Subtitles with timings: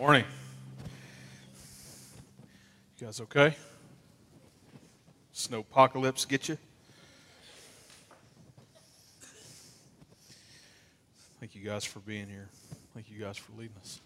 [0.00, 0.24] Morning.
[2.98, 3.54] You guys okay?
[5.30, 6.56] Snow apocalypse get you?
[11.38, 12.48] Thank you guys for being here.
[12.94, 14.00] Thank you guys for leading us.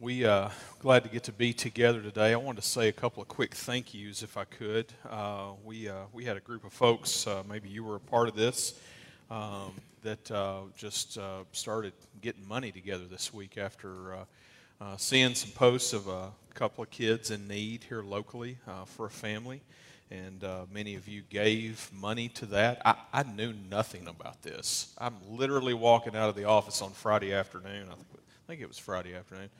[0.00, 0.48] We uh,
[0.80, 2.32] glad to get to be together today.
[2.32, 4.92] I wanted to say a couple of quick thank yous, if I could.
[5.08, 7.28] Uh, we uh, we had a group of folks.
[7.28, 8.74] Uh, maybe you were a part of this.
[9.30, 14.24] Um, that uh, just uh, started getting money together this week after uh,
[14.80, 19.06] uh seeing some posts of a couple of kids in need here locally uh, for
[19.06, 19.60] a family.
[20.10, 22.82] And uh, many of you gave money to that.
[22.84, 24.92] I, I, knew nothing about this.
[24.98, 27.86] I'm literally walking out of the office on Friday afternoon.
[27.88, 29.50] I think, I think it was Friday afternoon.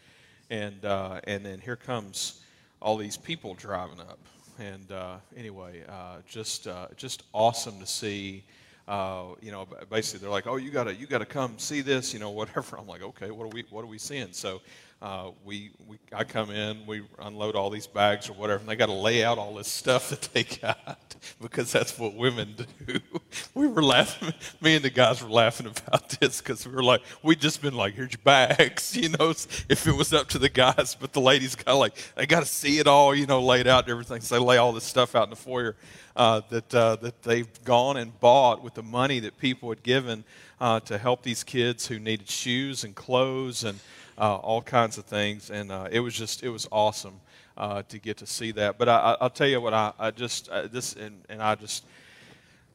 [0.51, 2.43] And, and then here comes
[2.83, 4.19] all these people driving up.
[4.59, 4.93] And
[5.37, 5.85] anyway,
[6.27, 6.67] just,
[6.97, 8.43] just awesome to see
[8.91, 12.19] uh, you know, basically they're like, oh, you gotta, you gotta come see this, you
[12.19, 12.77] know, whatever.
[12.79, 14.33] I'm like, okay, what are we, what are we seeing?
[14.33, 14.61] So
[15.03, 18.77] uh, we, we, I come in, we unload all these bags or whatever, and they
[18.77, 22.55] got to lay out all this stuff that they got because that's what women
[22.87, 23.01] do.
[23.55, 27.01] we were laughing, me and the guys were laughing about this because we were like,
[27.23, 30.51] we'd just been like, here's your bags, you know, if it was up to the
[30.51, 33.67] guys, but the ladies got like, they got to see it all, you know, laid
[33.67, 34.21] out and everything.
[34.21, 35.77] So they lay all this stuff out in the foyer
[36.15, 40.25] uh, that, uh, that they've gone and bought with the money that people had given
[40.61, 43.81] uh, to help these kids who needed shoes and clothes and
[44.21, 45.51] uh, all kinds of things.
[45.51, 47.21] And uh, it was just, it was awesome
[47.57, 48.77] uh, to get to see that.
[48.79, 51.85] But I, will tell you what, I, I just, uh, this, and, and I just,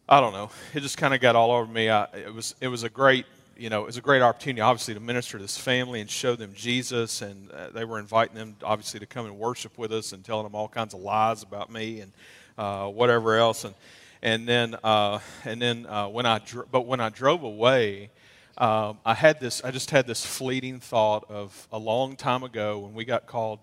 [0.09, 1.89] I don't know, it just kind of got all over me.
[1.89, 4.95] I, it, was, it was a great, you know, it was a great opportunity, obviously,
[4.95, 7.21] to minister to this family and show them Jesus.
[7.21, 10.45] And uh, they were inviting them, obviously, to come and worship with us and telling
[10.45, 12.11] them all kinds of lies about me and
[12.57, 13.63] uh, whatever else.
[13.65, 13.75] And,
[14.23, 18.09] and then, and then when I, dro- but when I drove away,
[18.57, 22.79] um, I had this, I just had this fleeting thought of a long time ago
[22.79, 23.59] when we got called,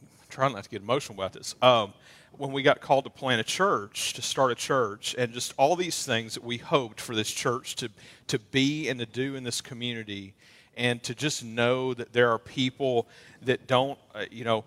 [0.00, 1.92] I'm trying not to get emotional about this, um,
[2.38, 5.76] when we got called to plant a church, to start a church, and just all
[5.76, 7.90] these things that we hoped for this church to,
[8.28, 10.34] to be and to do in this community,
[10.76, 13.06] and to just know that there are people
[13.42, 14.64] that don't, uh, you know,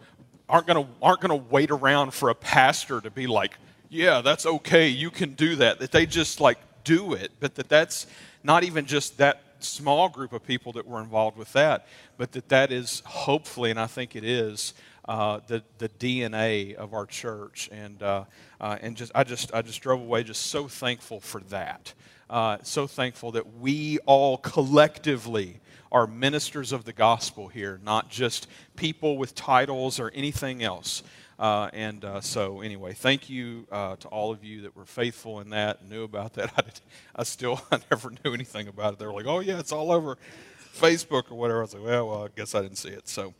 [0.47, 3.57] aren't going to aren't going to wait around for a pastor to be like,
[3.89, 5.79] yeah, that's okay, you can do that.
[5.79, 8.05] That they just like do it, but that that's
[8.43, 12.49] not even just that small group of people that were involved with that, but that
[12.49, 14.73] that is hopefully, and I think it is,
[15.07, 18.25] uh, the the DNA of our church, and uh,
[18.59, 21.93] uh, and just I just I just drove away just so thankful for that,
[22.29, 25.59] uh, so thankful that we all collectively
[25.91, 31.03] are ministers of the gospel here, not just people with titles or anything else.
[31.37, 35.41] Uh, and uh, so, anyway, thank you uh, to all of you that were faithful
[35.41, 36.51] in that and knew about that.
[36.57, 36.81] I, did,
[37.15, 38.99] I still I never knew anything about it.
[38.99, 40.17] They were like, oh, yeah, it's all over
[40.73, 41.59] Facebook or whatever.
[41.59, 43.09] I was like, well, well I guess I didn't see it.
[43.09, 43.33] So,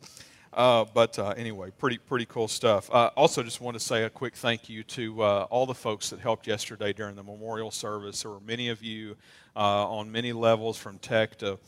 [0.52, 2.90] uh, but uh, anyway, pretty, pretty cool stuff.
[2.90, 6.20] Uh, also, just want to say a quick thank you to all the folks that
[6.20, 8.22] helped yesterday during the memorial service.
[8.22, 9.16] There were many of you
[9.54, 11.58] on many levels, from tech to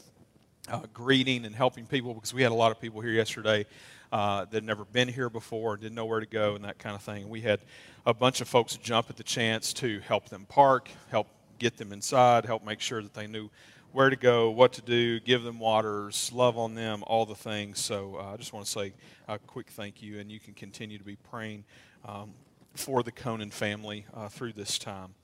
[0.93, 3.65] greeting and helping people, because we had a lot of people here yesterday
[4.12, 6.94] uh, that had never been here before, didn't know where to go, and that kind
[6.94, 7.28] of thing.
[7.28, 7.60] We had
[8.06, 11.92] a bunch of folks jump at the chance to help them park, help get them
[11.92, 13.50] inside, help make sure that they knew
[13.92, 17.80] where to go, what to do, give them waters, love on them, all the things.
[17.80, 18.92] So uh, I just want to say
[19.26, 21.64] a quick thank you, and you can continue to be praying
[22.04, 22.32] um,
[22.74, 25.14] for the Conan family uh, through this time.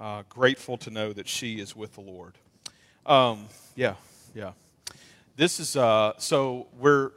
[0.00, 2.34] Uh, grateful to know that she is with the Lord.
[3.06, 3.46] Um,
[3.76, 3.94] yeah,
[4.34, 4.52] yeah.
[5.36, 7.10] This is uh, so we're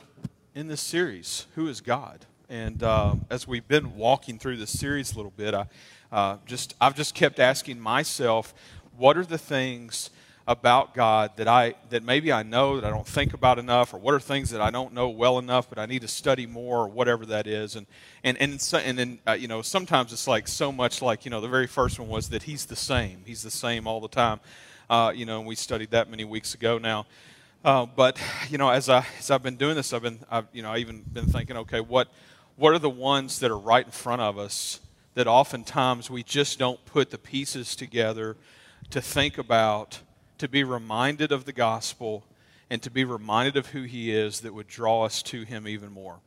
[0.57, 2.25] in this series, Who is God?
[2.49, 5.67] And uh, as we've been walking through this series a little bit, I,
[6.11, 8.55] uh, just, I've just kept asking myself,
[8.97, 10.09] what are the things
[10.47, 13.97] about God that I that maybe I know that I don't think about enough, or
[13.99, 16.85] what are things that I don't know well enough, but I need to study more,
[16.85, 17.75] or whatever that is.
[17.75, 17.85] And
[18.23, 21.29] and and so, and then uh, you know sometimes it's like so much like you
[21.29, 23.21] know the very first one was that He's the same.
[23.27, 24.39] He's the same all the time.
[24.89, 27.05] Uh, you know, and we studied that many weeks ago now.
[27.67, 28.17] Uh, but
[28.49, 30.77] you know, as I as I've been doing this, I've been I've, you know I
[30.77, 32.07] even been thinking, okay, what
[32.55, 34.79] what are the ones that are right in front of us
[35.15, 38.37] that oftentimes we just don't put the pieces together
[38.91, 39.99] to think about,
[40.37, 42.23] to be reminded of the gospel,
[42.69, 45.91] and to be reminded of who He is that would draw us to Him even
[45.91, 46.21] more.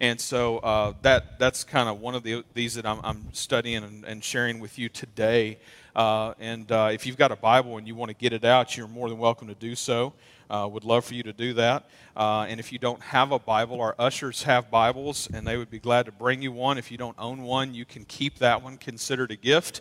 [0.00, 3.84] And so uh, that that's kind of one of the, these that I'm, I'm studying
[3.84, 5.58] and, and, sharing with you today.
[5.94, 8.76] Uh, and uh, if you've got a Bible and you want to get it out,
[8.76, 10.12] you're more than welcome to do so.
[10.48, 11.88] Uh, would love for you to do that.
[12.16, 15.70] Uh, and if you don't have a Bible, our ushers have Bibles, and they would
[15.70, 16.76] be glad to bring you one.
[16.76, 19.80] If you don't own one, you can keep that one considered a gift.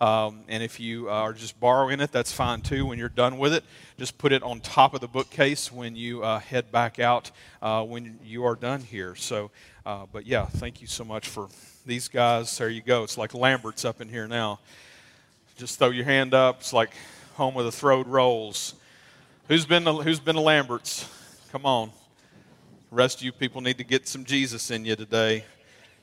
[0.00, 2.86] Um, and if you are just borrowing it, that's fine too.
[2.86, 3.64] When you're done with it,
[3.98, 7.30] just put it on top of the bookcase when you uh, head back out
[7.62, 9.16] uh, when you are done here.
[9.16, 9.50] So,
[9.84, 11.48] uh, but yeah, thank you so much for
[11.84, 12.56] these guys.
[12.58, 13.02] There you go.
[13.02, 14.60] It's like Lambert's up in here now.
[15.58, 16.60] Just throw your hand up.
[16.60, 16.92] It's like
[17.34, 18.74] home of the throwed rolls.
[19.48, 21.10] Who's been to, who's been to Lambert's?
[21.50, 21.90] Come on.
[22.90, 25.44] The rest of you people need to get some Jesus in you today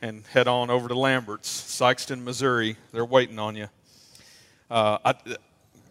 [0.01, 2.75] and head on over to Lambert's, Sikeston, Missouri.
[2.91, 3.69] They're waiting on you.
[4.69, 5.13] Uh, I,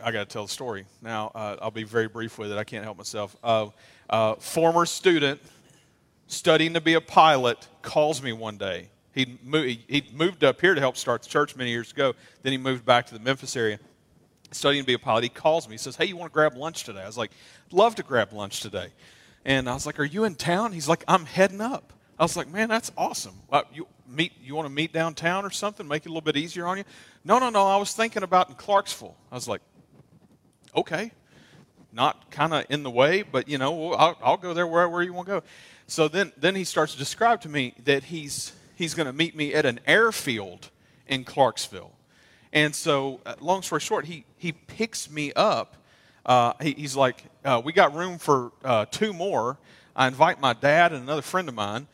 [0.05, 0.85] I got to tell the story.
[1.01, 2.59] Now, uh, I'll be very brief with it.
[2.59, 3.35] I can't help myself.
[3.43, 3.69] Uh,
[4.11, 5.41] uh, former student
[6.27, 8.91] studying to be a pilot calls me one day.
[9.15, 9.39] He
[9.89, 12.15] he moved up here to help start the church many years ago.
[12.43, 13.79] Then he moved back to the Memphis area,
[14.51, 15.23] studying to be a pilot.
[15.23, 15.75] He calls me.
[15.75, 17.31] He says, "Hey, you want to grab lunch today?" I was like,
[17.71, 18.89] "Love to grab lunch today."
[19.45, 22.37] And I was like, "Are you in town?" He's like, "I'm heading up." I was
[22.37, 23.35] like, "Man, that's awesome.
[23.51, 24.33] Uh, you meet?
[24.43, 25.87] You want to meet downtown or something?
[25.87, 26.85] Make it a little bit easier on you?"
[27.25, 27.67] No, no, no.
[27.67, 29.17] I was thinking about in Clarksville.
[29.31, 29.61] I was like,
[30.75, 31.13] "Okay."
[31.93, 35.13] Not kind of in the way, but you know, I'll, I'll go there wherever you
[35.13, 35.43] want to go.
[35.87, 39.37] So then, then he starts to describe to me that he's he's going to meet
[39.37, 40.71] me at an airfield
[41.06, 41.93] in Clarksville.
[42.53, 45.76] And so, uh, long story short, he, he picks me up.
[46.25, 49.59] Uh, he, he's like, uh, We got room for uh, two more.
[49.97, 51.88] I invite my dad and another friend of mine.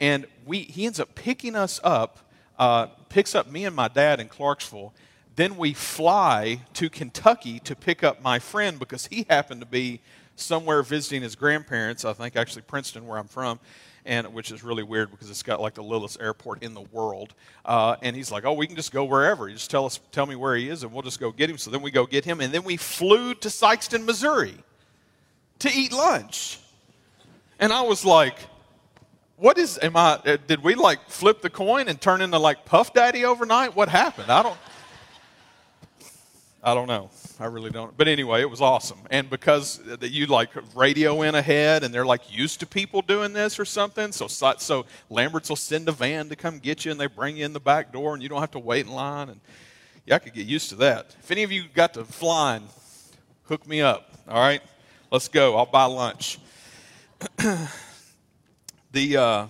[0.00, 2.18] And we, he ends up picking us up,
[2.58, 4.92] uh, picks up me and my dad in Clarksville.
[5.36, 10.00] Then we fly to Kentucky to pick up my friend because he happened to be
[10.34, 13.58] somewhere visiting his grandparents, I think actually Princeton, where I'm from
[14.06, 17.34] and which is really weird because it's got like the littlest airport in the world.
[17.64, 19.48] Uh, and he's like, "Oh, we can just go wherever.
[19.48, 21.58] You just tell us, tell me where he is, and we'll just go get him."
[21.58, 24.54] So then we go get him, and then we flew to Sikeston, Missouri,
[25.58, 26.60] to eat lunch.
[27.58, 28.36] And I was like,
[29.36, 29.78] "What is?
[29.82, 30.20] Am I?
[30.24, 33.74] Uh, did we like flip the coin and turn into like Puff Daddy overnight?
[33.74, 34.30] What happened?
[34.30, 34.58] I don't."
[36.62, 37.10] I don't know.
[37.38, 37.94] I really don't.
[37.96, 38.98] But anyway, it was awesome.
[39.10, 43.58] And because you like radio in ahead and they're like used to people doing this
[43.58, 47.06] or something, so so Lambert's will send a van to come get you and they
[47.06, 49.28] bring you in the back door and you don't have to wait in line.
[49.28, 49.40] And
[50.06, 51.14] yeah, I could get used to that.
[51.20, 52.68] If any of you got to flying,
[53.44, 54.12] hook me up.
[54.28, 54.62] All right,
[55.10, 55.56] let's go.
[55.56, 56.38] I'll buy lunch.
[58.92, 59.46] the uh,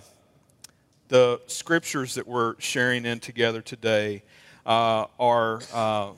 [1.07, 4.23] the scriptures that we're sharing in together today
[4.65, 5.61] uh, are.
[5.73, 6.11] Uh,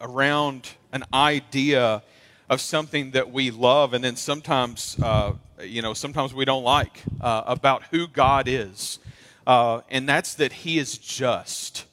[0.00, 2.02] around an idea
[2.48, 5.32] of something that we love and then sometimes uh,
[5.62, 8.98] you know sometimes we don't like uh, about who god is.
[9.46, 11.84] Uh, and that's that he is just.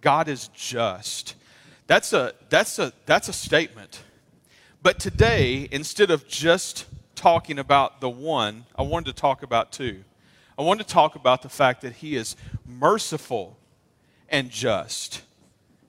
[0.00, 1.34] God is just.
[1.88, 4.02] That's a that's a that's a statement.
[4.82, 6.86] But today instead of just
[7.16, 10.04] talking about the one i wanted to talk about two.
[10.58, 12.36] I wanted to talk about the fact that he is
[12.66, 13.58] merciful
[14.28, 15.22] and just.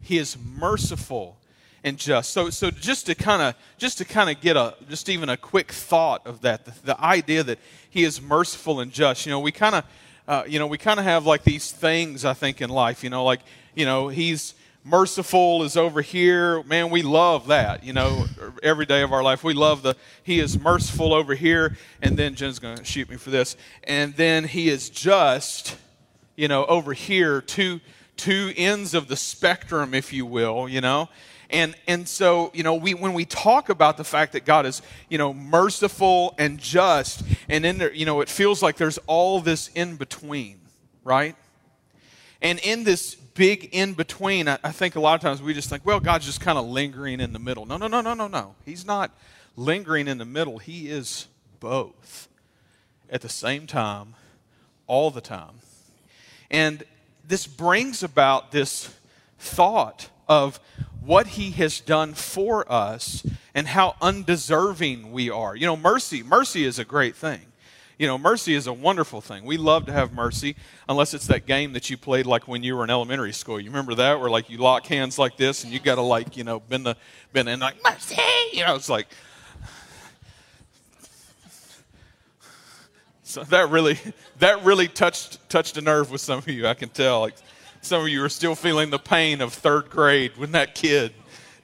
[0.02, 1.38] He is merciful
[1.84, 2.32] and just.
[2.32, 5.38] So, so just to kind of just to kind of get a just even a
[5.38, 7.60] quick thought of that, the, the idea that
[7.90, 9.26] He is merciful and just.
[9.26, 9.84] You know, we kind of
[10.28, 13.04] uh, you know we kind of have like these things I think in life.
[13.04, 13.42] You know, like
[13.76, 14.54] you know He's
[14.84, 16.64] merciful is over here.
[16.64, 17.84] Man, we love that.
[17.84, 18.26] You know,
[18.64, 22.36] every day of our life we love the He is merciful over here, and then
[22.36, 25.78] Jen's going to shoot me for this, and then He is just.
[26.36, 27.80] You know, over here, two
[28.16, 31.10] two ends of the spectrum, if you will, you know.
[31.50, 34.82] And, and so, you know, we, when we talk about the fact that God is,
[35.10, 39.70] you know, merciful and just, and in you know, it feels like there's all this
[39.70, 40.60] in between,
[41.04, 41.36] right?
[42.42, 45.70] And in this big in between, I, I think a lot of times we just
[45.70, 47.66] think, well, God's just kind of lingering in the middle.
[47.66, 48.56] No, no, no, no, no, no.
[48.66, 49.12] He's not
[49.56, 50.58] lingering in the middle.
[50.58, 51.28] He is
[51.60, 52.28] both
[53.10, 54.16] at the same time,
[54.86, 55.56] all the time.
[56.52, 56.84] And
[57.26, 58.94] this brings about this
[59.40, 60.60] thought of
[61.02, 65.56] what he has done for us and how undeserving we are.
[65.56, 67.42] You know, mercy, mercy is a great thing.
[67.98, 69.44] You know, mercy is a wonderful thing.
[69.44, 70.56] We love to have mercy,
[70.88, 73.60] unless it's that game that you played like when you were in elementary school.
[73.60, 76.38] You remember that, where like you lock hands like this, and you got to like
[76.38, 76.96] you know bend the
[77.34, 78.22] bend and like mercy.
[78.54, 79.08] You know, it's like
[83.24, 83.98] so that really
[84.40, 86.68] that really touched touched a nerve with some of you.
[86.68, 87.22] I can tell.
[87.22, 87.36] Like
[87.88, 91.14] some of you are still feeling the pain of third grade when that kid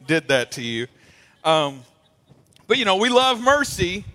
[0.08, 0.88] did that to you.
[1.44, 1.82] Um,
[2.66, 4.06] but you know, we love mercy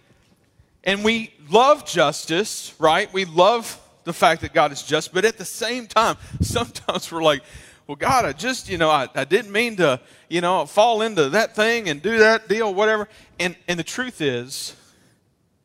[0.85, 3.12] and we love justice, right?
[3.12, 7.23] We love the fact that God is just, but at the same time, sometimes we're
[7.23, 7.43] like,
[7.87, 10.00] well, God, I just, you know, I, I didn't mean to,
[10.31, 13.07] you know, fall into that thing and do that deal, whatever.
[13.38, 14.75] And, and the truth is,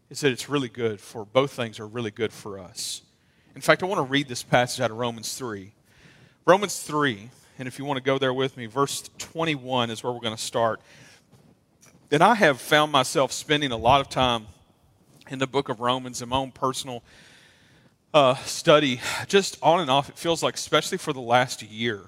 [0.09, 3.01] is that it's really good for both things are really good for us.
[3.55, 5.71] In fact, I want to read this passage out of Romans 3.
[6.45, 10.11] Romans 3, and if you want to go there with me, verse 21 is where
[10.11, 10.81] we're going to start.
[12.11, 14.47] And I have found myself spending a lot of time
[15.29, 17.01] in the book of Romans in my own personal
[18.13, 20.09] uh, study, just on and off.
[20.09, 22.01] It feels like, especially for the last year,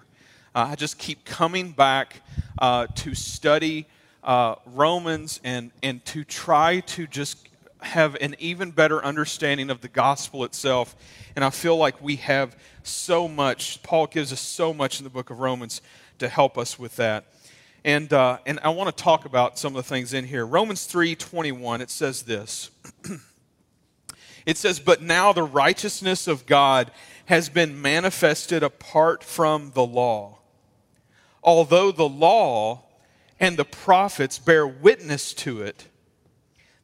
[0.53, 2.21] uh, I just keep coming back
[2.59, 3.87] uh, to study
[4.21, 7.47] uh, Romans and and to try to just
[7.85, 10.95] have an even better understanding of the gospel itself.
[11.35, 13.81] And I feel like we have so much.
[13.83, 15.81] Paul gives us so much in the book of Romans
[16.19, 17.25] to help us with that.
[17.83, 20.45] And, uh, and I want to talk about some of the things in here.
[20.45, 22.71] Romans 3:21 it says this.
[24.45, 26.91] it says, "But now the righteousness of God
[27.25, 30.39] has been manifested apart from the law.
[31.43, 32.83] Although the law
[33.39, 35.85] and the prophets bear witness to it,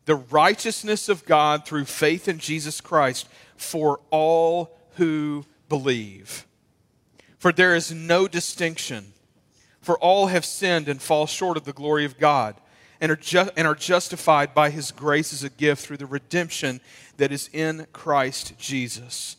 [0.06, 6.46] the righteousness of God through faith in Jesus Christ for all who believe.
[7.38, 9.14] For there is no distinction,
[9.82, 12.56] for all have sinned and fall short of the glory of God,
[13.00, 16.82] and are, ju- and are justified by his grace as a gift through the redemption
[17.18, 19.38] that is in Christ Jesus,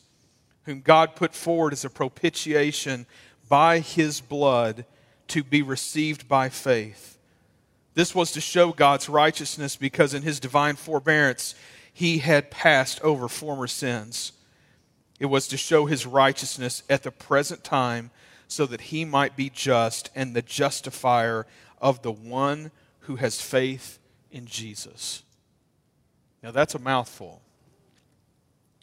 [0.65, 3.05] whom God put forward as a propitiation
[3.47, 4.85] by his blood
[5.29, 7.12] to be received by faith.
[7.93, 11.55] This was to show God's righteousness because in his divine forbearance
[11.93, 14.31] he had passed over former sins.
[15.19, 18.09] It was to show his righteousness at the present time
[18.47, 21.45] so that he might be just and the justifier
[21.79, 22.71] of the one
[23.01, 23.99] who has faith
[24.31, 25.23] in Jesus.
[26.41, 27.41] Now that's a mouthful,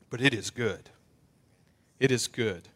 [0.09, 0.89] but it is good.
[1.99, 2.69] It is good.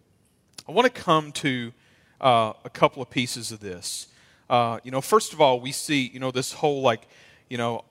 [0.69, 1.73] I want to come to
[2.21, 4.09] uh, a couple of pieces of this.
[4.49, 7.07] Uh, you know, first of all, we see, you know, this whole like,
[7.49, 7.85] you know,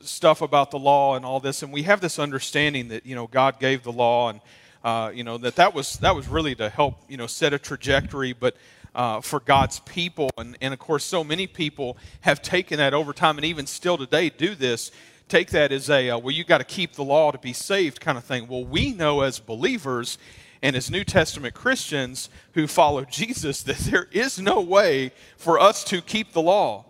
[0.00, 3.26] stuff about the law and all this, and we have this understanding that, you know,
[3.26, 4.40] God gave the law and,
[4.84, 7.58] uh, you know, that that was, that was really to help, you know, set a
[7.58, 8.56] trajectory, but
[8.94, 10.30] uh, for God's people.
[10.38, 13.98] And, and of course, so many people have taken that over time and even still
[13.98, 14.92] today do this.
[15.28, 18.00] Take that as a, uh, well, you got to keep the law to be saved
[18.00, 18.48] kind of thing.
[18.48, 20.16] Well, we know as believers
[20.62, 25.84] and as New Testament Christians who follow Jesus that there is no way for us
[25.84, 26.84] to keep the law.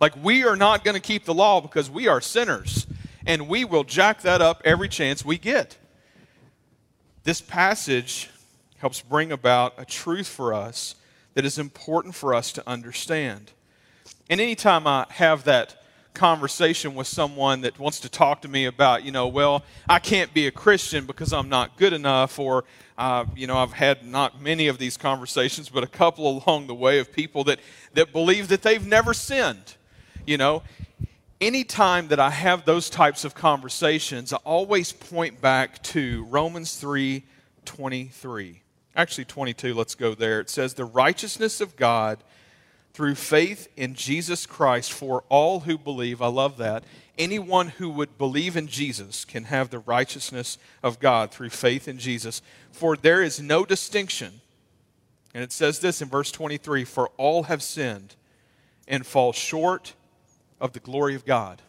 [0.00, 2.86] Like, we are not going to keep the law because we are sinners,
[3.26, 5.76] and we will jack that up every chance we get.
[7.24, 8.30] This passage
[8.78, 10.94] helps bring about a truth for us
[11.34, 13.52] that is important for us to understand.
[14.30, 15.77] And anytime I have that
[16.18, 20.34] conversation with someone that wants to talk to me about, you know, well, I can't
[20.34, 22.64] be a Christian because I'm not good enough, or,
[22.98, 26.74] uh, you know, I've had not many of these conversations, but a couple along the
[26.74, 27.60] way of people that,
[27.94, 29.76] that believe that they've never sinned.
[30.26, 30.62] You know,
[31.40, 37.24] anytime that I have those types of conversations, I always point back to Romans 3
[37.64, 38.62] 23.
[38.96, 40.40] Actually, 22, let's go there.
[40.40, 42.18] It says, The righteousness of God
[42.98, 46.20] through faith in Jesus Christ for all who believe.
[46.20, 46.82] I love that.
[47.16, 52.00] Anyone who would believe in Jesus can have the righteousness of God through faith in
[52.00, 52.42] Jesus.
[52.72, 54.40] For there is no distinction.
[55.32, 58.16] And it says this in verse 23 For all have sinned
[58.88, 59.94] and fall short
[60.60, 61.62] of the glory of God.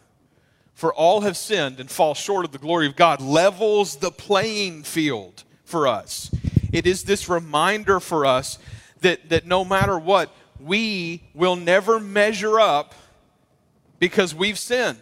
[0.73, 4.81] For all have sinned and fall short of the glory of God levels the playing
[4.81, 6.31] field for us.
[6.73, 8.57] It is this reminder for us
[9.01, 12.93] that, that no matter what, we will never measure up
[13.99, 15.01] because we've sinned.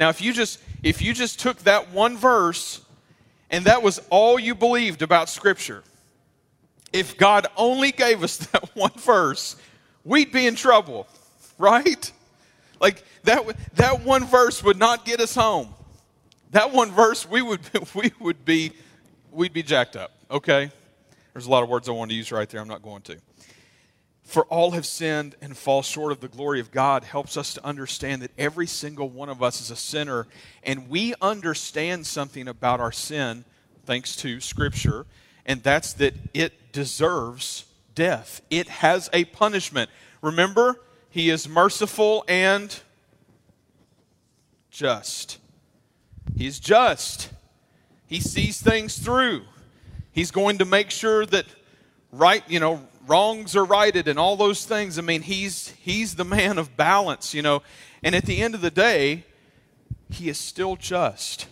[0.00, 2.80] Now, if you just if you just took that one verse
[3.50, 5.82] and that was all you believed about Scripture,
[6.92, 9.56] if God only gave us that one verse,
[10.04, 11.06] we'd be in trouble,
[11.58, 12.10] right?
[12.80, 15.74] Like that that one verse would not get us home.
[16.52, 17.60] That one verse we would
[17.94, 18.72] we would be
[19.32, 20.12] we'd be jacked up.
[20.30, 20.70] Okay,
[21.32, 22.60] there's a lot of words I want to use right there.
[22.60, 23.18] I'm not going to.
[24.28, 27.64] For all have sinned and fall short of the glory of God helps us to
[27.64, 30.26] understand that every single one of us is a sinner,
[30.62, 33.46] and we understand something about our sin
[33.86, 35.06] thanks to Scripture,
[35.46, 38.42] and that's that it deserves death.
[38.50, 39.88] It has a punishment.
[40.20, 42.78] Remember, He is merciful and
[44.70, 45.38] just.
[46.36, 47.30] He's just.
[48.06, 49.44] He sees things through.
[50.12, 51.46] He's going to make sure that
[52.12, 54.98] right, you know, wrongs are righted and all those things.
[54.98, 57.62] I mean, he's he's the man of balance, you know.
[58.02, 59.24] And at the end of the day,
[60.10, 61.46] he is still just.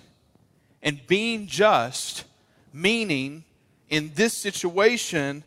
[0.83, 2.25] And being just,
[2.73, 3.45] meaning
[3.89, 5.43] in this situation,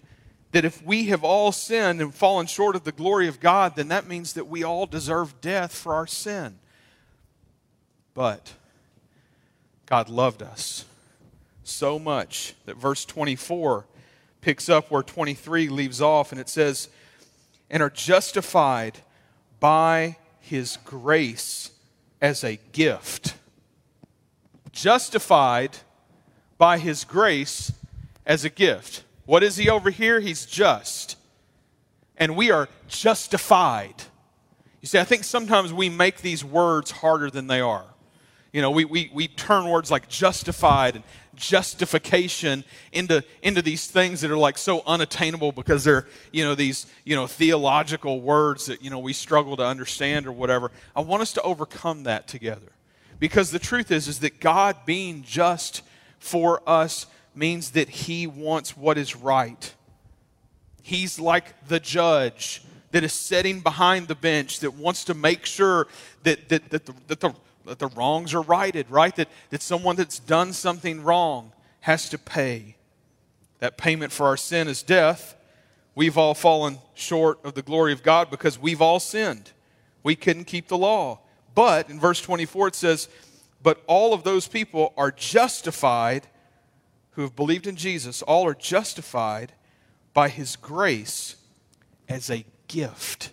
[0.51, 3.89] that if we have all sinned and fallen short of the glory of God, then
[3.89, 6.59] that means that we all deserve death for our sin.
[8.13, 8.53] But
[9.85, 10.85] God loved us
[11.63, 13.85] so much that verse 24
[14.41, 16.89] picks up where 23 leaves off, and it says,
[17.69, 18.99] and are justified
[19.59, 21.71] by his grace
[22.21, 23.35] as a gift.
[24.71, 25.77] Justified
[26.57, 27.71] by his grace
[28.25, 29.03] as a gift.
[29.25, 30.19] What is he over here?
[30.19, 31.17] He's just.
[32.17, 33.95] And we are justified.
[34.81, 37.85] You see, I think sometimes we make these words harder than they are.
[38.51, 41.03] You know, we, we, we turn words like justified and
[41.39, 46.85] justification into, into these things that are like so unattainable because they're, you know, these,
[47.05, 50.71] you know, theological words that, you know, we struggle to understand or whatever.
[50.95, 52.73] I want us to overcome that together.
[53.19, 55.81] Because the truth is, is that God being just
[56.19, 59.73] for us means that He wants what is right.
[60.81, 65.87] He's like the judge that is sitting behind the bench that wants to make sure
[66.23, 67.33] that, that, that, the, that, the,
[67.69, 69.15] that the wrongs are righted, right?
[69.15, 72.75] That, that someone that's done something wrong has to pay.
[73.59, 75.35] That payment for our sin is death.
[75.95, 79.51] We've all fallen short of the glory of God because we've all sinned.
[80.03, 81.19] We couldn't keep the law.
[81.55, 83.07] But in verse 24 it says,
[83.61, 86.27] But all of those people are justified
[87.11, 89.51] who have believed in Jesus, all are justified
[90.13, 91.35] by his grace
[92.07, 93.31] as a gift.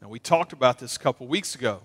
[0.00, 1.82] Now, we talked about this a couple weeks ago,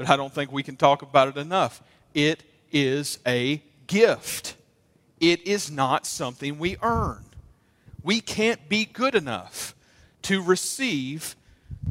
[0.00, 1.82] but I don't think we can talk about it enough.
[2.14, 2.42] It
[2.72, 4.54] is a gift,
[5.20, 7.22] it is not something we earn.
[8.02, 9.74] We can't be good enough
[10.22, 11.36] to receive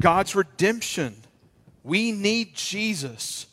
[0.00, 1.22] God's redemption.
[1.84, 3.46] We need Jesus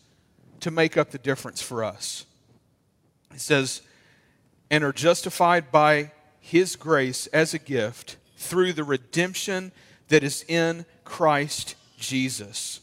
[0.62, 2.26] to make up the difference for us.
[3.32, 3.84] It says,
[4.72, 9.72] and are justified by his grace as a gift through the redemption
[10.08, 12.80] that is in Christ Jesus,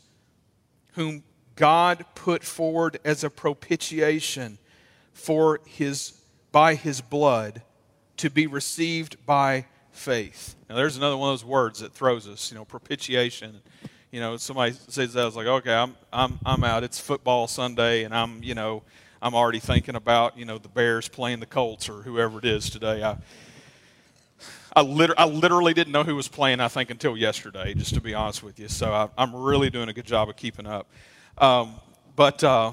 [0.93, 1.25] whom
[1.57, 4.59] God put forward as a propitiation
[5.13, 6.21] for his
[6.51, 7.63] by his blood
[8.17, 10.55] to be received by faith.
[10.69, 13.61] Now there's another one of those words that throws us, you know, propitiation.
[14.11, 16.85] You know, somebody says that I was like, okay, I'm I'm I'm out.
[16.85, 18.83] It's football Sunday and I'm, you know,
[19.21, 22.71] I'm already thinking about, you know, the Bears playing the Colts or whoever it is
[22.71, 23.03] today.
[23.03, 23.17] I
[24.77, 28.01] I, liter- I literally didn't know who was playing, I think, until yesterday, just to
[28.01, 28.69] be honest with you.
[28.69, 30.89] So I, am really doing a good job of keeping up.
[31.39, 31.75] Um,
[32.17, 32.73] but, uh,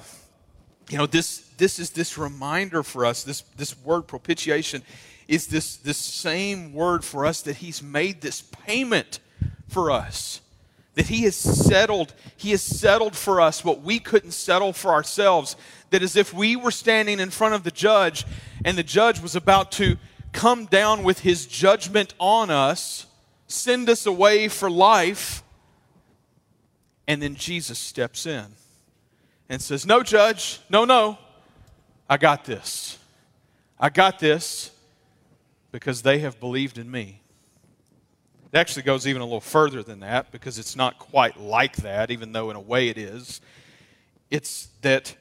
[0.89, 4.83] you know, this, this is this reminder for us, this, this word propitiation
[5.27, 9.19] is this, this same word for us that He's made this payment
[9.67, 10.41] for us.
[10.95, 15.55] That He has settled, He has settled for us what we couldn't settle for ourselves.
[15.91, 18.25] That as if we were standing in front of the judge
[18.65, 19.97] and the judge was about to
[20.31, 23.05] come down with his judgment on us,
[23.47, 25.43] send us away for life.
[27.11, 28.45] And then Jesus steps in
[29.49, 31.17] and says, No, judge, no, no,
[32.09, 32.97] I got this.
[33.77, 34.71] I got this
[35.73, 37.19] because they have believed in me.
[38.53, 42.11] It actually goes even a little further than that because it's not quite like that,
[42.11, 43.41] even though in a way it is.
[44.29, 45.13] It's that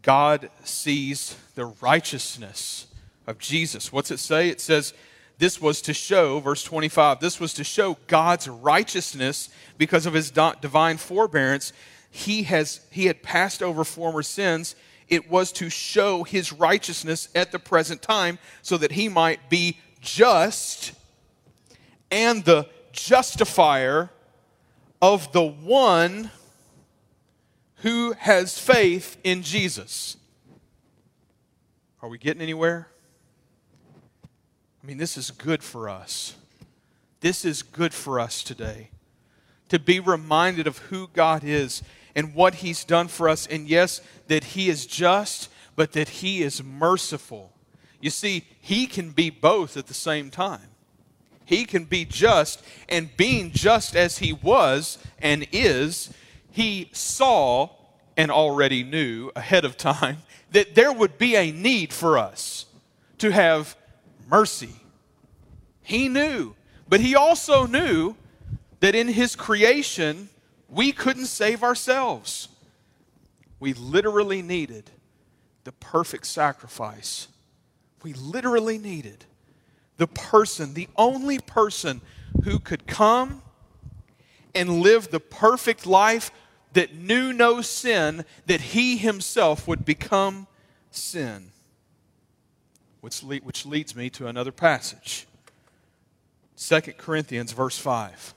[0.00, 2.86] God sees the righteousness
[3.26, 3.92] of Jesus.
[3.92, 4.48] What's it say?
[4.48, 4.94] It says,
[5.38, 10.30] this was to show, verse 25, this was to show God's righteousness because of his
[10.30, 11.72] divine forbearance.
[12.10, 14.76] He, has, he had passed over former sins.
[15.08, 19.78] It was to show his righteousness at the present time so that he might be
[20.00, 20.92] just
[22.10, 24.10] and the justifier
[25.00, 26.30] of the one
[27.76, 30.16] who has faith in Jesus.
[32.00, 32.91] Are we getting anywhere?
[34.82, 36.34] I mean, this is good for us.
[37.20, 38.90] This is good for us today.
[39.68, 41.82] To be reminded of who God is
[42.16, 43.46] and what He's done for us.
[43.46, 47.52] And yes, that He is just, but that He is merciful.
[48.00, 50.68] You see, He can be both at the same time.
[51.44, 56.12] He can be just, and being just as He was and is,
[56.50, 57.70] He saw
[58.16, 60.18] and already knew ahead of time
[60.50, 62.66] that there would be a need for us
[63.18, 63.76] to have
[64.32, 64.74] mercy.
[65.82, 66.54] He knew,
[66.88, 68.16] but he also knew
[68.80, 70.30] that in his creation,
[70.70, 72.48] we couldn't save ourselves.
[73.60, 74.90] We literally needed
[75.64, 77.28] the perfect sacrifice.
[78.02, 79.26] We literally needed
[79.98, 82.00] the person, the only person
[82.42, 83.42] who could come
[84.54, 86.30] and live the perfect life
[86.72, 90.46] that knew no sin, that he himself would become
[90.90, 91.51] sin
[93.02, 95.26] which, which leads me to another passage
[96.56, 98.34] 2 Corinthians, verse 5.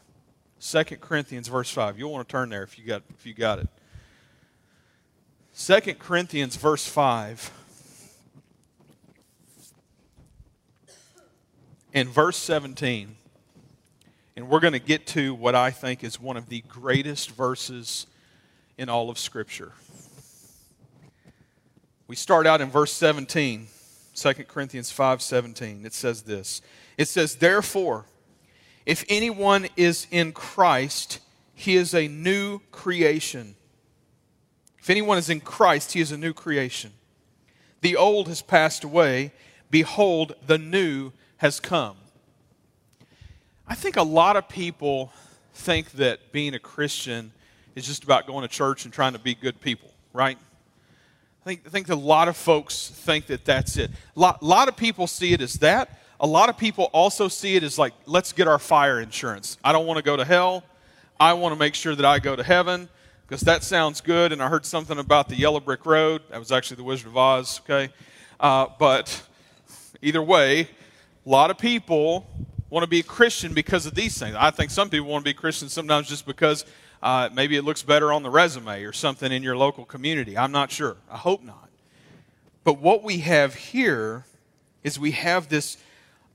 [0.59, 1.99] 2 Corinthians, verse 5.
[1.99, 3.67] You'll want to turn there if you got, if you got it.
[5.55, 7.51] 2 Corinthians, verse 5.
[11.93, 13.15] In verse 17,
[14.35, 18.07] and we're going to get to what I think is one of the greatest verses
[18.77, 19.71] in all of Scripture.
[22.07, 23.67] We start out in verse 17,
[24.15, 25.85] 2 Corinthians 5:17.
[25.85, 26.61] It says this
[26.97, 28.05] It says, Therefore,
[28.85, 31.19] if anyone is in Christ,
[31.53, 33.55] he is a new creation.
[34.79, 36.93] If anyone is in Christ, he is a new creation.
[37.81, 39.33] The old has passed away.
[39.71, 41.97] Behold, the new has come.
[43.67, 45.11] I think a lot of people
[45.53, 47.31] think that being a Christian
[47.73, 50.37] is just about going to church and trying to be good people, right?
[51.45, 53.91] I think, I think a lot of folks think that that's it.
[54.15, 55.99] A lot, lot of people see it as that.
[56.19, 59.59] A lot of people also see it as like, let's get our fire insurance.
[59.63, 60.63] I don't want to go to hell.
[61.19, 62.89] I want to make sure that I go to heaven
[63.27, 64.31] because that sounds good.
[64.31, 66.23] And I heard something about the yellow brick road.
[66.31, 67.93] That was actually the Wizard of Oz, okay?
[68.39, 69.21] Uh, but
[70.01, 72.27] either way, a lot of people
[72.71, 74.35] want to be a Christian because of these things.
[74.35, 76.65] I think some people want to be Christian sometimes just because
[77.05, 80.35] uh, maybe it looks better on the resume or something in your local community.
[80.35, 80.97] I'm not sure.
[81.07, 81.69] I hope not.
[82.63, 84.25] But what we have here
[84.83, 85.77] is we have this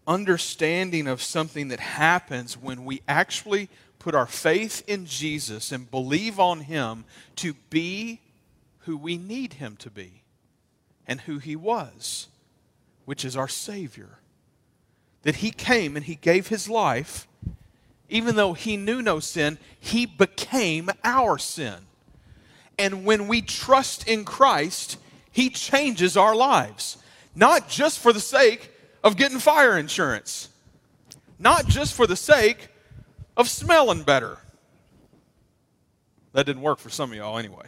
[0.06, 6.38] understanding of something that happens when we actually put our faith in Jesus and believe
[6.38, 7.04] on Him
[7.36, 8.20] to be
[8.80, 10.22] who we need Him to be
[11.04, 12.28] and who He was,
[13.06, 14.20] which is our Savior.
[15.22, 17.26] That He came and He gave His life
[18.10, 21.74] even though he knew no sin, he became our sin.
[22.78, 24.98] And when we trust in Christ,
[25.30, 26.98] he changes our lives.
[27.34, 28.70] Not just for the sake
[29.04, 30.48] of getting fire insurance,
[31.38, 32.68] not just for the sake
[33.36, 34.38] of smelling better.
[36.32, 37.66] That didn't work for some of y'all anyway.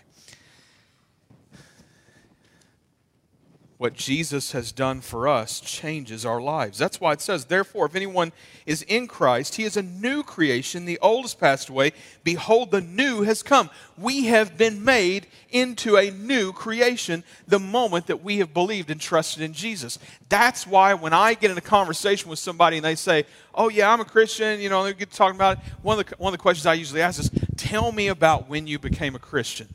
[3.83, 6.79] What Jesus has done for us changes our lives.
[6.79, 8.31] That's why it says, Therefore, if anyone
[8.65, 10.85] is in Christ, he is a new creation.
[10.85, 11.91] The old has passed away.
[12.23, 13.71] Behold, the new has come.
[13.99, 19.01] We have been made into a new creation the moment that we have believed and
[19.01, 19.99] trusted in Jesus.
[20.29, 23.93] That's why when I get in a conversation with somebody and they say, Oh, yeah,
[23.93, 26.39] I'm a Christian, you know, they get talking about it, one of, the, one of
[26.39, 29.75] the questions I usually ask is, Tell me about when you became a Christian.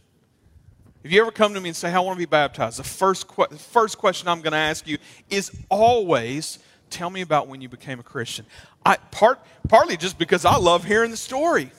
[1.07, 3.29] If you ever come to me and say, I want to be baptized, the first,
[3.29, 4.97] que- the first question I'm going to ask you
[5.29, 8.45] is always, tell me about when you became a Christian.
[8.85, 9.39] I, part,
[9.69, 11.71] partly just because I love hearing the story.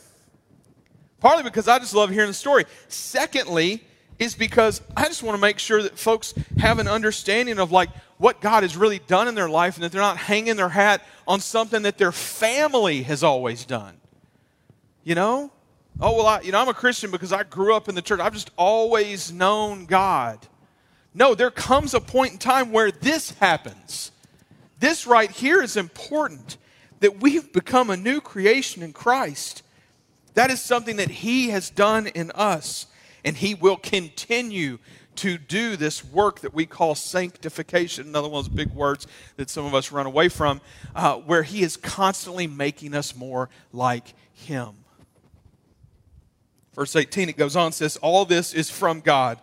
[1.20, 2.64] Partly because I just love hearing the story.
[2.88, 3.84] Secondly,
[4.18, 7.90] is because I just want to make sure that folks have an understanding of like
[8.16, 11.02] what God has really done in their life and that they're not hanging their hat
[11.26, 13.98] on something that their family has always done.
[15.04, 15.52] You know?
[16.00, 18.20] Oh, well, I, you know, I'm a Christian because I grew up in the church.
[18.20, 20.38] I've just always known God.
[21.12, 24.12] No, there comes a point in time where this happens.
[24.78, 26.56] This right here is important
[27.00, 29.62] that we've become a new creation in Christ.
[30.34, 32.86] That is something that He has done in us,
[33.24, 34.78] and He will continue
[35.16, 38.06] to do this work that we call sanctification.
[38.06, 40.60] Another one of those big words that some of us run away from,
[40.94, 44.74] uh, where He is constantly making us more like Him.
[46.78, 49.40] Verse 18, it goes on, says, All this is from God,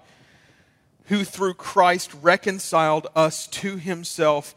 [1.07, 4.55] who through Christ reconciled us to himself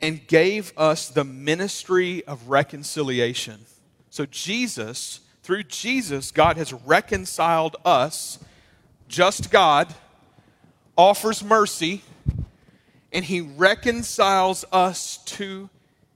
[0.00, 3.66] and gave us the ministry of reconciliation.
[4.08, 8.38] So, Jesus, through Jesus, God has reconciled us,
[9.08, 9.92] just God,
[10.96, 12.02] offers mercy,
[13.12, 15.70] and he reconciles us to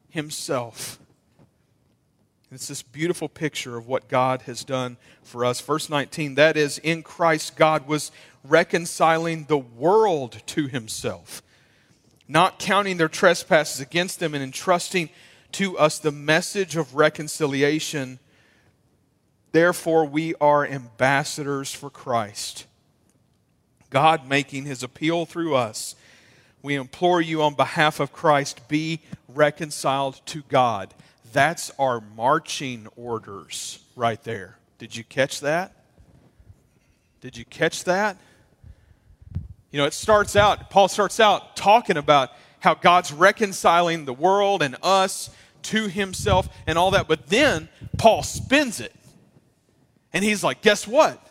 [0.08, 0.99] himself.
[2.52, 5.60] It's this beautiful picture of what God has done for us.
[5.60, 8.10] Verse 19, that is, in Christ, God was
[8.42, 11.42] reconciling the world to himself,
[12.26, 15.10] not counting their trespasses against them, and entrusting
[15.52, 18.18] to us the message of reconciliation.
[19.52, 22.66] Therefore, we are ambassadors for Christ.
[23.90, 25.94] God making his appeal through us.
[26.62, 30.92] We implore you on behalf of Christ, be reconciled to God.
[31.32, 34.56] That's our marching orders right there.
[34.78, 35.72] Did you catch that?
[37.20, 38.16] Did you catch that?
[39.70, 44.62] You know, it starts out, Paul starts out talking about how God's reconciling the world
[44.62, 45.30] and us
[45.62, 47.08] to himself and all that.
[47.08, 48.94] But then Paul spins it.
[50.12, 51.24] And he's like, guess what?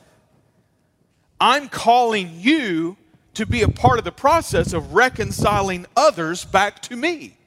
[1.41, 2.97] I'm calling you
[3.33, 7.38] to be a part of the process of reconciling others back to me.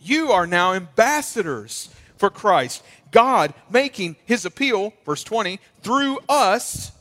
[0.00, 2.82] You are now ambassadors for Christ.
[3.10, 6.92] God making his appeal, verse 20, through us.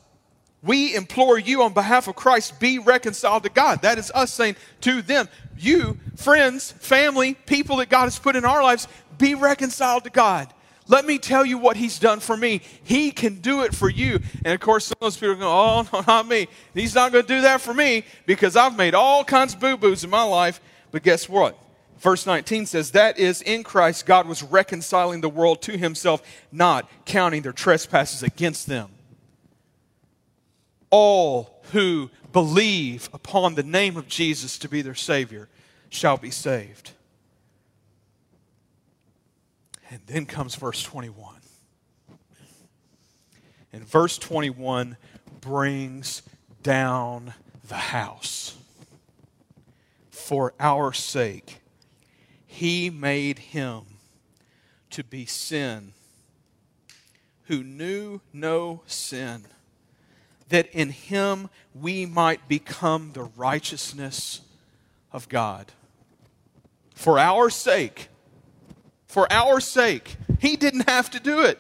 [0.62, 3.82] We implore you on behalf of Christ, be reconciled to God.
[3.82, 8.44] That is us saying to them, you, friends, family, people that God has put in
[8.44, 10.54] our lives, be reconciled to God.
[10.90, 12.62] Let me tell you what he's done for me.
[12.84, 14.20] He can do it for you.
[14.44, 16.48] And of course, some of those people go, Oh, no, not me.
[16.74, 19.78] He's not going to do that for me because I've made all kinds of boo
[19.78, 20.60] boos in my life.
[20.92, 21.58] But guess what?
[22.00, 26.90] Verse 19 says, That is, in Christ, God was reconciling the world to himself, not
[27.06, 28.90] counting their trespasses against them.
[30.90, 35.50] All who believe upon the name of Jesus to be their Savior
[35.90, 36.92] shall be saved.
[39.92, 41.36] And then comes verse 21.
[43.74, 44.96] And verse 21
[45.42, 46.22] brings
[46.64, 47.34] down
[47.68, 48.56] the house.
[50.12, 51.60] For our sake,
[52.60, 53.84] he made him
[54.90, 55.94] to be sin
[57.46, 59.46] who knew no sin,
[60.50, 64.42] that in him we might become the righteousness
[65.14, 65.72] of God.
[66.96, 68.10] For our sake,
[69.08, 70.18] for our sake.
[70.40, 71.58] He didn't have to do it.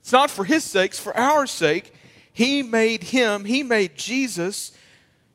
[0.00, 1.94] It's not for his sake, it's for our sake.
[2.34, 4.72] He made him, he made Jesus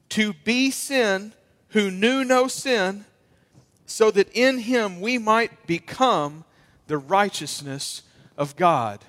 [0.10, 1.34] to be sin
[1.69, 3.06] who knew no sin,
[3.93, 6.43] so that in him we might become
[6.88, 8.01] the righteousness
[8.36, 8.99] of God.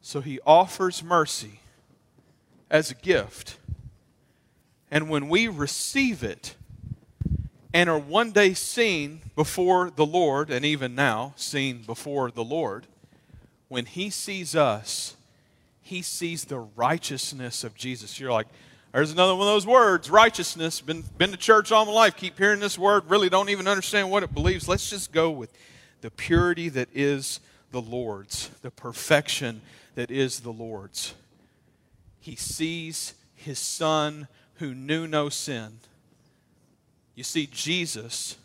[0.00, 1.60] So he offers mercy
[2.70, 3.58] as a gift.
[4.90, 6.54] And when we receive it,
[7.74, 12.86] and are one day seen before the Lord, and even now seen before the Lord,
[13.68, 15.16] when He sees us,
[15.82, 18.18] He sees the righteousness of Jesus.
[18.18, 18.48] You're like,
[18.96, 20.80] there's another one of those words, righteousness.
[20.80, 24.10] Been, been to church all my life, keep hearing this word, really don't even understand
[24.10, 24.68] what it believes.
[24.68, 25.52] Let's just go with
[26.00, 29.60] the purity that is the Lord's, the perfection
[29.94, 31.14] that is the Lord's.
[32.20, 35.78] He sees His Son who knew no sin
[37.16, 38.36] you see, Jesus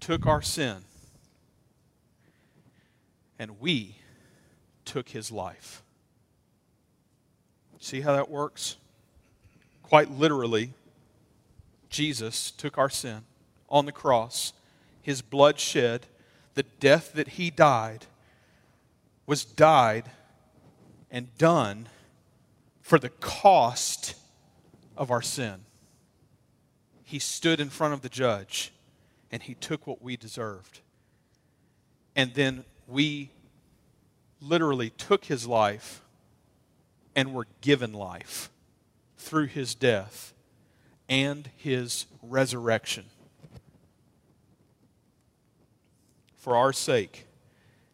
[0.00, 0.78] took our sin,
[3.38, 3.96] and we
[4.86, 5.82] took his life.
[7.80, 8.76] See how that works?
[9.90, 10.72] Quite literally,
[11.88, 13.24] Jesus took our sin
[13.68, 14.52] on the cross,
[15.02, 16.06] his blood shed,
[16.54, 18.06] the death that he died
[19.26, 20.04] was died
[21.10, 21.88] and done
[22.80, 24.14] for the cost
[24.96, 25.56] of our sin.
[27.02, 28.72] He stood in front of the judge
[29.32, 30.82] and he took what we deserved.
[32.14, 33.30] And then we
[34.40, 36.00] literally took his life
[37.16, 38.50] and were given life
[39.20, 40.32] through his death
[41.08, 43.04] and his resurrection.
[46.36, 47.26] For our sake,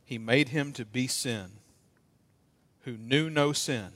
[0.05, 1.47] he made him to be sin,
[2.83, 3.89] who knew no sin,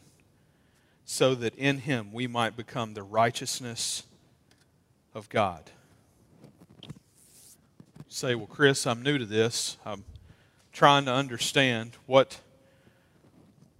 [1.05, 4.03] so that in him we might become the righteousness
[5.15, 5.71] of God.
[8.09, 9.77] say, well, Chris, I'm new to this.
[9.87, 10.05] I'm
[10.73, 12.41] trying to understand what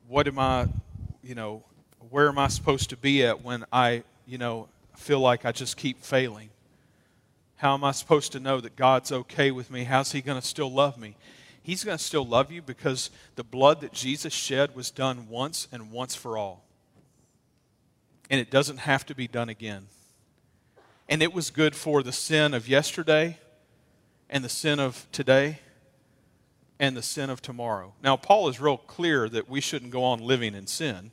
[0.07, 0.67] what am I,
[1.23, 1.63] you know,
[2.11, 5.77] where am I supposed to be at when I, you know, feel like I just
[5.77, 6.51] keep failing?
[7.57, 9.85] How am I supposed to know that God's okay with me?
[9.85, 11.17] How's He going to still love me?
[11.63, 15.69] He's going to still love you because the blood that Jesus shed was done once
[15.71, 16.65] and once for all.
[18.31, 19.87] And it doesn't have to be done again
[21.11, 23.37] and it was good for the sin of yesterday
[24.31, 25.59] and the sin of today
[26.79, 27.93] and the sin of tomorrow.
[28.01, 31.11] Now, Paul is real clear that we shouldn't go on living in sin,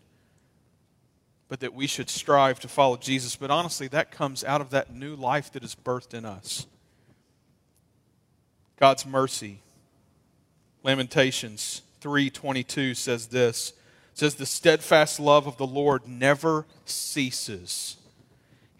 [1.49, 3.36] but that we should strive to follow Jesus.
[3.36, 6.65] But honestly, that comes out of that new life that is birthed in us.
[8.79, 9.60] God's mercy.
[10.83, 13.73] Lamentations 3:22 says this.
[14.13, 17.97] Says the steadfast love of the Lord never ceases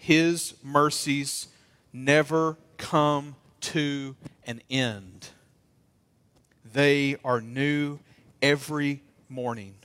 [0.08, 1.50] his mercies
[1.92, 5.28] never come to an end.
[6.64, 8.00] They are new
[8.42, 9.76] every morning.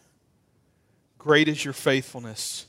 [1.18, 2.66] Great is your faithfulness.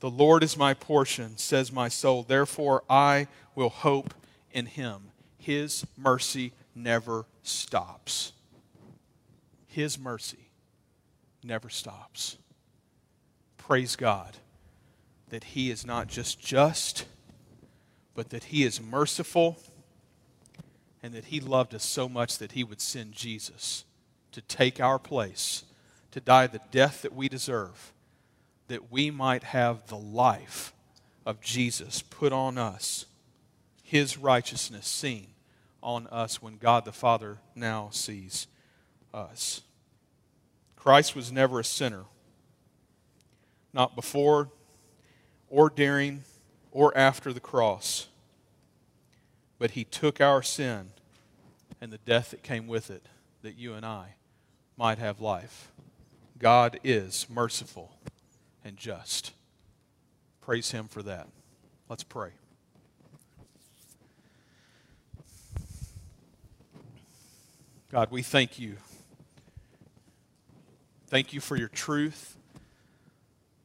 [0.00, 2.22] The Lord is my portion, says my soul.
[2.22, 4.14] Therefore, I will hope
[4.52, 5.10] in him.
[5.38, 8.32] His mercy never stops.
[9.66, 10.50] His mercy
[11.42, 12.36] never stops.
[13.56, 14.36] Praise God
[15.28, 17.06] that He is not just just,
[18.14, 19.58] but that He is merciful
[21.02, 23.84] and that He loved us so much that He would send Jesus
[24.32, 25.64] to take our place,
[26.12, 27.92] to die the death that we deserve,
[28.68, 30.72] that we might have the life
[31.24, 33.06] of Jesus put on us,
[33.82, 35.28] His righteousness seen
[35.82, 38.46] on us when God the Father now sees
[39.14, 39.62] us.
[40.74, 42.04] Christ was never a sinner,
[43.72, 44.50] not before
[45.48, 46.24] or during
[46.72, 48.08] or after the cross.
[49.58, 50.90] But he took our sin
[51.80, 53.06] and the death that came with it,
[53.42, 54.14] that you and I
[54.76, 55.72] might have life.
[56.38, 57.96] God is merciful
[58.66, 59.32] and just.
[60.40, 61.28] Praise Him for that.
[61.88, 62.30] Let's pray.
[67.92, 68.76] God, we thank you.
[71.06, 72.36] Thank you for your truth.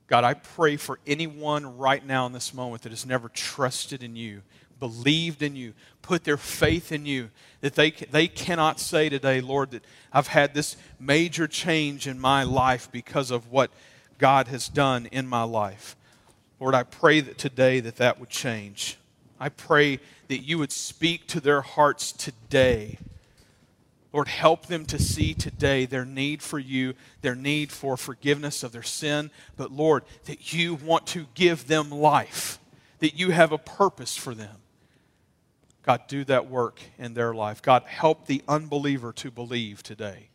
[0.05, 4.15] God, I pray for anyone right now in this moment that has never trusted in
[4.15, 4.43] you,
[4.79, 9.71] believed in you, put their faith in you, that they, they cannot say today, Lord,
[9.71, 9.83] that
[10.13, 13.71] I've had this major change in my life because of what
[14.21, 15.97] God has done in my life.
[16.62, 18.97] Lord, I pray that today that that would change.
[19.38, 22.97] I pray that you would speak to their hearts today
[24.13, 28.73] Lord, help them to see today their need for you, their need for forgiveness of
[28.73, 32.60] their sin, but Lord, that you want to give them life,
[32.99, 34.57] that you have a purpose for them.
[35.84, 37.62] God, do that work in their life.
[37.62, 40.29] God, help the unbeliever to believe today.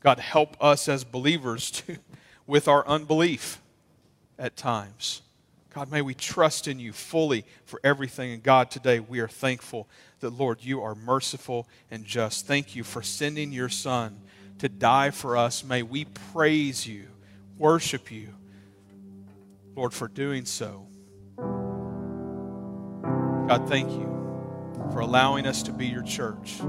[0.00, 1.96] God, help us as believers to,
[2.46, 3.60] with our unbelief
[4.38, 5.22] at times.
[5.74, 8.32] God, may we trust in you fully for everything.
[8.32, 9.88] And God, today we are thankful
[10.20, 12.46] that, Lord, you are merciful and just.
[12.46, 14.18] Thank you for sending your Son
[14.58, 15.62] to die for us.
[15.62, 17.08] May we praise you,
[17.58, 18.28] worship you,
[19.74, 20.86] Lord, for doing so.
[23.46, 24.12] God, thank you
[24.92, 26.60] for allowing us to be your church.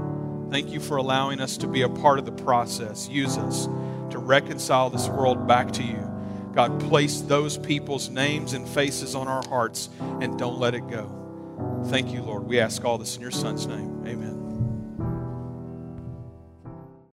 [0.50, 3.08] Thank you for allowing us to be a part of the process.
[3.08, 3.68] Use us
[4.10, 6.04] to reconcile this world back to you.
[6.54, 11.10] God, place those people's names and faces on our hearts and don't let it go.
[11.86, 12.44] Thank you, Lord.
[12.44, 14.04] We ask all this in your Son's name.
[14.06, 14.27] Amen.